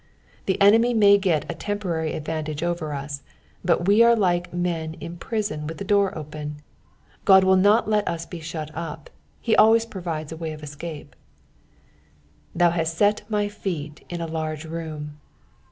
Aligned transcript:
The 0.47 0.59
enemy 0.59 0.95
may 0.95 1.19
get 1.19 1.45
a 1.47 1.53
temporary 1.53 2.13
advantage 2.13 2.63
over 2.63 2.91
us, 2.91 3.21
but 3.63 3.87
we 3.87 4.01
are 4.01 4.15
like 4.15 4.51
men 4.51 4.95
in 4.95 5.15
prison 5.15 5.67
with 5.67 5.77
the 5.77 5.83
door 5.83 6.17
open; 6.17 6.55
Ood 7.29 7.43
will 7.43 7.55
not 7.55 7.87
let 7.87 8.07
us 8.07 8.25
be 8.25 8.39
shut 8.39 8.71
up, 8.73 9.11
he 9.39 9.55
always 9.55 9.85
provides 9.85 10.31
a 10.31 10.37
way 10.37 10.53
of 10.53 10.63
escape." 10.63 11.15
T/um 12.57 12.71
hatt 12.71 12.95
tet 12.97 13.21
my 13.29 13.45
^eet 13.45 14.01
in 14.09 14.21
a 14.21 14.25
large 14.25 14.65
room." 14.65 15.19